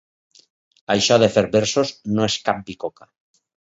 [0.95, 3.13] Això de fer versos no és cap bicoca.